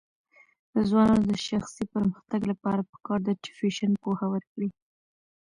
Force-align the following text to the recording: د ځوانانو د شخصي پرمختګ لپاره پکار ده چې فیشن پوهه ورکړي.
د 0.73 0.75
ځوانانو 0.89 1.27
د 1.31 1.33
شخصي 1.47 1.83
پرمختګ 1.93 2.41
لپاره 2.51 2.87
پکار 2.91 3.19
ده 3.27 3.33
چې 3.43 3.49
فیشن 3.59 3.91
پوهه 4.03 4.25
ورکړي. 4.33 4.69